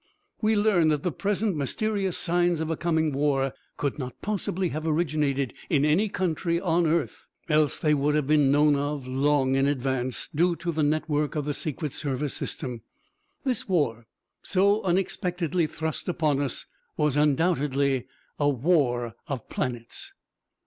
[0.41, 4.87] We learned that the present mysterious signs of a coming war could not possibly have
[4.87, 9.67] originated in any country on earth, else they would have been known of long in
[9.67, 12.81] advance, due to the network of the Secret Service system.
[13.43, 14.07] This war,
[14.41, 16.65] so unexpectedly thrust upon us,
[16.97, 18.07] was undoubtedly
[18.39, 20.13] a war of planets!